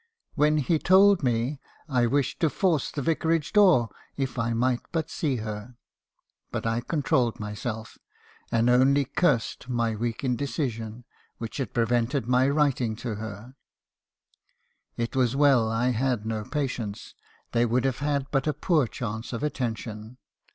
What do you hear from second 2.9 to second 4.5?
Vicarage door, if